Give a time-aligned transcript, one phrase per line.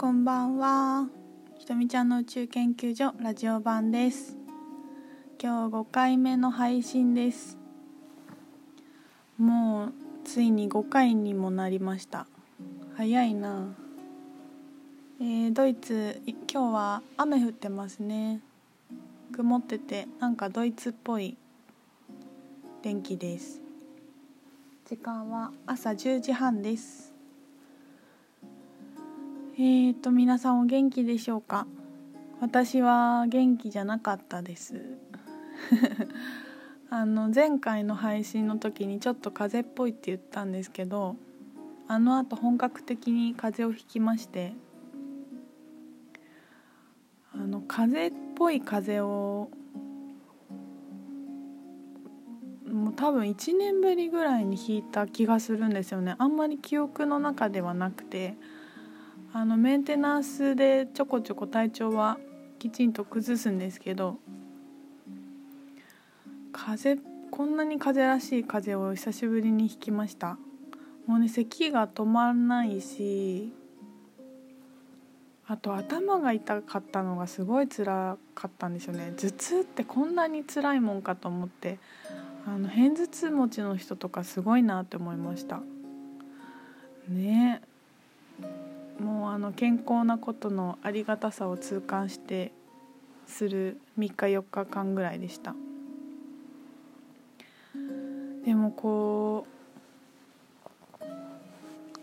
[0.00, 1.08] こんばんは。
[1.58, 4.36] ひとみちゃんの宇宙研究所ラジオ版です。
[5.42, 7.58] 今日5回目の配信です。
[9.38, 9.92] もう
[10.24, 12.28] ついに5回にもなりました。
[12.96, 13.74] 早いな。
[15.20, 18.40] えードイツ今日は雨降ってますね。
[19.32, 21.36] 曇っててなんかドイツっぽい
[22.82, 23.60] 天気です。
[24.88, 27.07] 時間は朝10時半です。
[29.60, 31.66] えーと皆さんお元気でしょうか？
[32.40, 34.80] 私は元気じゃなかったです。
[36.90, 41.16] あの前回の配信の時にちょっと風邪っぽいって言ったんですけど
[41.88, 44.54] あのあと本格的に風邪をひきまして
[47.34, 49.50] あの風邪っぽい風邪を
[52.64, 56.14] もう多分1年ぶりぐらいにひいた気がするんですよね。
[56.18, 58.36] あんまり記憶の中ではなくて
[59.32, 62.18] あのメンテナンスでちょこちょこ体調は
[62.58, 64.16] きちんと崩すんですけど
[66.52, 66.98] 風
[67.30, 70.38] こんなに風らしい風を久しぶりにひきました。
[71.06, 73.52] もうね咳が止まらないし
[75.46, 79.12] あと頭が痛かったのがすごい辛かったんですよね。
[79.16, 81.78] 頭痛ってこんなに辛いもんかと思って
[82.46, 85.60] あの片頭痛持ちの人とかすごいなって思いました。
[87.08, 87.62] ね。
[88.42, 88.67] え
[89.00, 92.52] もうあの健康なことのありがたさを痛感して
[93.26, 95.54] する3日4日間ぐらいでした。
[98.44, 99.58] でもこう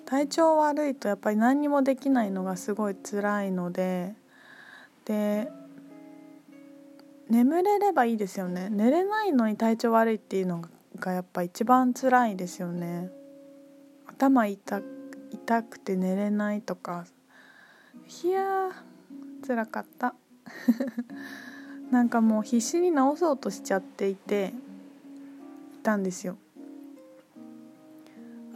[0.05, 4.13] 体調悪いとやっぱり何にもできないのがすごい辛いので
[5.05, 5.49] で
[7.29, 8.69] 眠れればいいですよね。
[8.69, 10.61] 寝れないのに体調悪いっていうの
[10.99, 13.09] がやっぱ一番辛いですよね。
[14.05, 14.94] 頭痛
[15.35, 17.05] 痛くて寝れないとか。
[18.23, 20.15] いやー辛かった。
[21.91, 24.53] なんかもう必死に治そうとしちゃっていて
[25.75, 26.37] いたんですよ。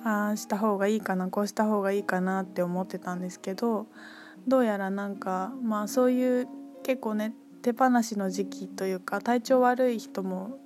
[0.03, 3.85] ああした方がいいかなこうした方がいいかなって思ってたんですけど
[4.47, 6.47] どうやらなんかまあそういう
[6.83, 10.57] 結構ね手放しの時期というか体調悪い人も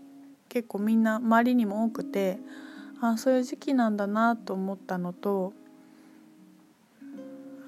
[0.49, 2.37] 結構みんな周りにも多くて
[3.01, 5.53] あそういう時期なんだなと思ったのと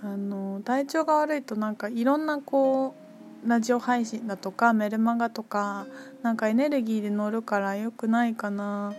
[0.06, 2.94] あの体調が悪いとなんかいろんなこ
[3.44, 5.88] うラジオ配信だとかメルマガとか
[6.22, 8.94] なんかエネルギーで乗るからよくないかな。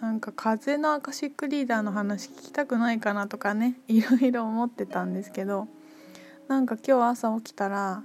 [0.00, 5.66] なんか風のアカシックリーダーの話聞きたくないかなとかねいろいろ思ってたんですけど
[6.46, 8.04] なんか今日朝起きたら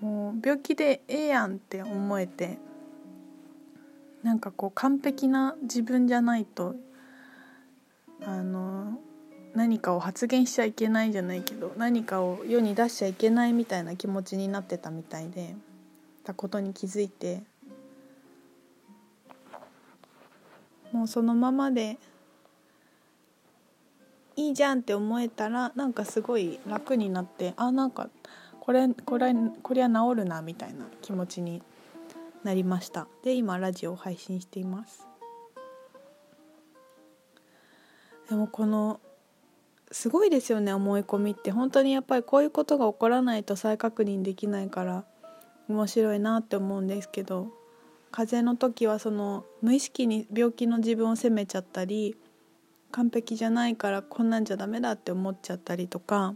[0.00, 2.58] もう病気でええやんって思えて
[4.24, 6.74] なんかこう完璧な自分じゃないと
[8.24, 8.98] あの
[9.56, 15.56] 何かを発言しちゃいけないじゃないけど何かを世に出しちゃいけないみたいな気持ちになってたみたいで
[16.24, 17.42] たことに気づいて
[20.92, 21.96] もうそのままで
[24.36, 28.10] いいじゃんって思えたらなんかすごい楽になってあなんか
[28.60, 31.62] これこれこりゃ治るなみたいな気持ちに
[32.44, 33.08] なりました。
[33.24, 35.06] で今ラジオを配信しています。
[38.28, 39.00] でもこの
[39.92, 41.50] すごいですよね思い込みって。
[41.50, 45.04] 本当にやっぱりこういうことが起こらないと再確認できないから
[45.68, 47.48] 面白いなって思うんですけど
[48.10, 52.16] 風邪の時はその無意識に病気の自分を責めちゃったり
[52.92, 56.34] 完璧じゃないからこんなんじゃダメだって思っちゃったりとか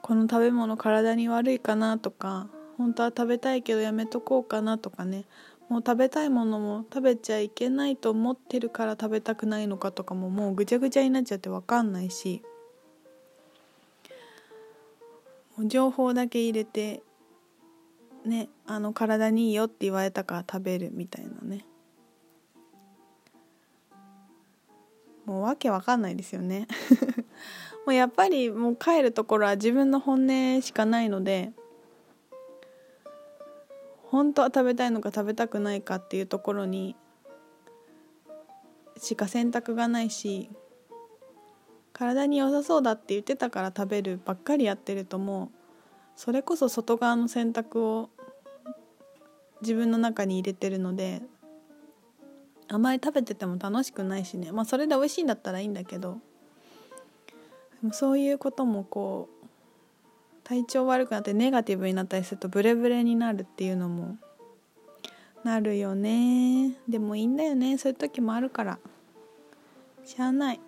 [0.00, 5.24] この食べ物体に悪いかなとか本当は食べたいけどやめとこうかなとかね。
[5.68, 12.42] もう食べたいものも食べちゃいけないと思ってるから食べたくないのかとかももうぐちゃぐちゃになっちゃって分かんないし。
[15.64, 17.02] 情報だけ入れて
[18.24, 21.64] ねあの体にいいよって言われたから食べるみたいなね。
[25.24, 26.68] もうわけわかんないですよね。
[27.84, 31.52] もうやっぱりもう帰るところは自分の本音しかないので
[34.10, 36.96] 本当は食べたいのか食べたくないかっていうところに
[38.98, 40.50] しか選択がないし
[41.96, 45.48] 体に良さそうだって言ってたから食べるばっかりやってるともう
[46.14, 48.10] それこそ外側の選択を
[49.62, 51.22] 自分の中に入れてるので
[52.68, 54.52] あまり食べてても楽しくないしね。
[54.52, 56.18] まあそれで美味しいんだったらいいんだけど。
[57.92, 59.46] そういうこともこう
[60.44, 64.16] 体調悪くなってネガティブになったりするとブレブレになるっていうのも
[65.44, 66.76] なるよね。
[66.88, 67.78] でもいいんだよね。
[67.78, 68.78] そういう時もあるから。
[70.04, 70.60] しゃあない。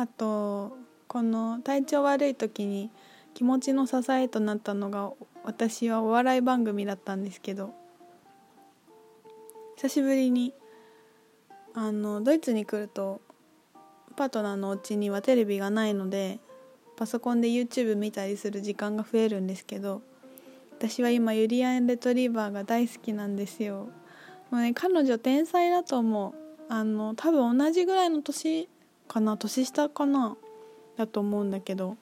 [0.00, 2.90] あとこの体調悪い時に
[3.34, 5.12] 気持ちの支えとなったのが
[5.44, 7.74] 私はお笑い番組だったんですけど
[9.76, 10.54] 久しぶりに
[11.74, 13.20] あのドイツに来ると
[14.16, 16.38] パートナーのお家にはテレビがないので
[16.96, 20.00] パソコンで YouTube 見たりする時間が増えるんですけど
[20.78, 23.90] 私は今ユリアン・レトリーバーが大好きなんですよ。
[24.50, 26.34] もうね彼女天才だと思う。
[26.72, 28.66] あの多分同じぐらいの年
[29.10, 30.36] かな年下かな
[30.96, 31.96] だと思うんだけど。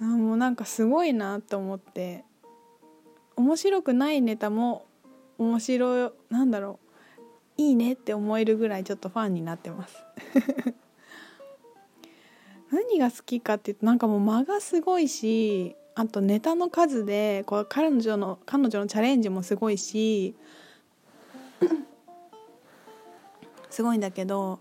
[0.00, 2.24] あもうなんかすごいなと思って。
[3.34, 4.84] 面白くないネタも
[5.38, 6.78] 面白いなんだろ
[7.58, 7.62] う。
[7.62, 9.96] いいねって思えるぐらいちょっとファンになってます。
[12.70, 20.34] 何が好きかっていうとなんかもう間がすごいしあとネタの数でこう彼女の彼女のチャレンジもすごいし
[23.68, 24.60] すごいんだけど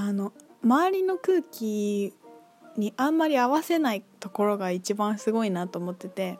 [0.00, 0.32] あの
[0.64, 2.14] 周りの空気
[2.76, 6.38] にあんまり合わせないところが一番すごいなと思ってて。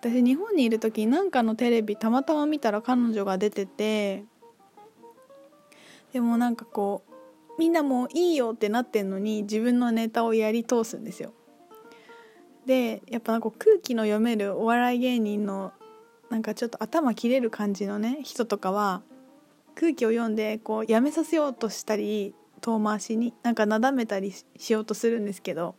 [0.00, 4.24] 私日本にいる時に何かのテレビたまたま見たら彼女が出てて
[6.12, 11.32] でもなんかこうみんなもういいよってなってんのに自分のネタをやり通すんですよ。
[12.66, 15.72] でやっぱなんか空気の読めるお笑い芸人の
[16.28, 19.00] なんかちょっと頭切れる感じのね人とかは
[19.74, 25.74] 空気を読んでこうやめさせようとしたり遠回しになんかなだめたりしようとするんですけど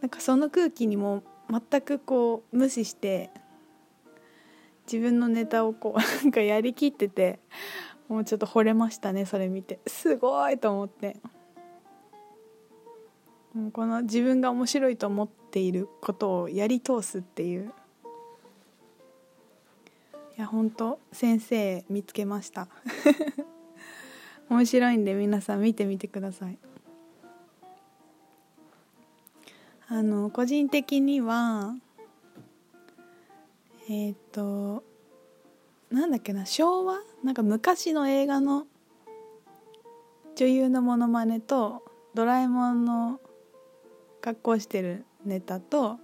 [0.00, 3.30] なんかその空気にも全くこう無視して
[4.90, 7.38] 自分のネタをこう なんかやりきってて
[8.08, 9.78] もうちょっと惚れましたねそれ見て。
[9.86, 11.16] すごいと思って。
[13.54, 17.72] もうこの自分が面白いと思っていることをやり通すっていう。
[20.36, 22.68] いや本当先生見つけました。
[24.48, 26.58] 面白いんで皆さん見てみてください。
[29.88, 31.74] あの個人的には
[33.88, 34.84] えっ、ー、と
[35.90, 37.00] なんだっけな昭和？
[37.24, 38.66] なんか昔の映画の
[40.36, 41.82] 女優のモノマネと
[42.14, 43.20] ドラえもんの
[44.20, 45.98] 格好してるネタと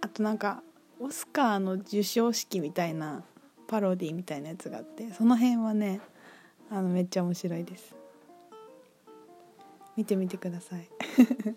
[0.00, 0.62] あとなんか
[1.00, 3.22] オスカーの授賞式みたいな
[3.68, 6.00] パロディみたいなやつがあってその辺はね
[6.70, 7.94] あのめっちゃ面白いです。
[9.96, 10.88] 見てみてください。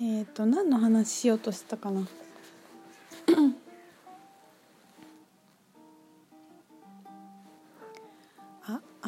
[0.00, 2.06] えっ、と何の話しようとしたかな。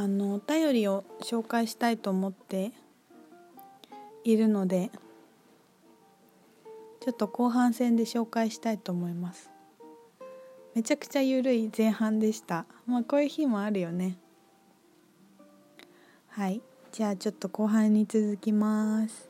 [0.01, 2.73] あのお便りを紹介したいと思って
[4.25, 4.91] いるので
[7.01, 9.51] ちょっと後半戦で紹介したいと思います。
[10.75, 12.65] めちゃくちゃ緩い前半でした。
[12.87, 14.17] まあこういう日もあるよね。
[16.29, 16.63] はい。
[16.93, 19.30] じゃあちょっと後半に続きます。